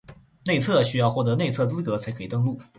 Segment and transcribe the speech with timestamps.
[0.45, 2.59] 内测需要获得内测资格才可以登录